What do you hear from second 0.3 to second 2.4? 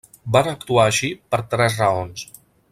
Van actuar així per tres raons.